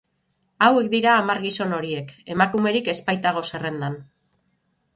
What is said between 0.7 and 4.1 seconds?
dira hamar gizon horiek, emakumerik ez baitago zerrendan.